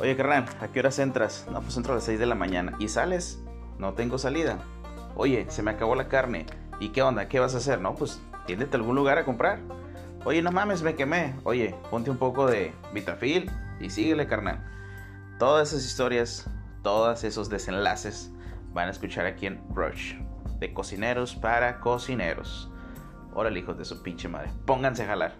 Oye, 0.00 0.16
carnal, 0.16 0.44
¿a 0.60 0.68
qué 0.68 0.78
horas 0.78 1.00
entras? 1.00 1.48
No, 1.50 1.60
pues 1.60 1.76
entro 1.76 1.92
a 1.92 1.96
las 1.96 2.04
6 2.04 2.20
de 2.20 2.26
la 2.26 2.36
mañana. 2.36 2.76
¿Y 2.78 2.86
sales? 2.86 3.40
No 3.78 3.94
tengo 3.94 4.16
salida. 4.16 4.60
Oye, 5.16 5.46
se 5.48 5.60
me 5.64 5.72
acabó 5.72 5.96
la 5.96 6.06
carne. 6.06 6.46
¿Y 6.78 6.90
qué 6.90 7.02
onda? 7.02 7.28
¿Qué 7.28 7.40
vas 7.40 7.56
a 7.56 7.58
hacer? 7.58 7.80
No, 7.80 7.96
pues 7.96 8.20
tiéndete 8.46 8.76
a 8.76 8.78
algún 8.78 8.94
lugar 8.94 9.18
a 9.18 9.24
comprar. 9.24 9.58
Oye, 10.24 10.40
no 10.40 10.52
mames, 10.52 10.82
me 10.82 10.94
quemé. 10.94 11.34
Oye, 11.42 11.74
ponte 11.90 12.12
un 12.12 12.16
poco 12.16 12.46
de 12.46 12.72
Vitafil 12.94 13.50
y 13.80 13.90
síguele, 13.90 14.28
carnal. 14.28 14.64
Todas 15.40 15.72
esas 15.72 15.84
historias, 15.84 16.48
todos 16.84 17.24
esos 17.24 17.48
desenlaces 17.48 18.30
van 18.72 18.86
a 18.86 18.92
escuchar 18.92 19.26
aquí 19.26 19.46
en 19.46 19.60
Rush. 19.74 20.14
De 20.60 20.72
cocineros 20.72 21.34
para 21.34 21.80
cocineros. 21.80 22.70
Órale, 23.34 23.58
hijos 23.58 23.76
de 23.76 23.84
su 23.84 24.00
pinche 24.00 24.28
madre. 24.28 24.52
Pónganse 24.64 25.02
a 25.02 25.06
jalar. 25.06 25.34